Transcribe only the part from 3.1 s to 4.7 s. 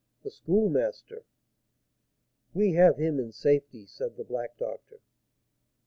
in safety," said the black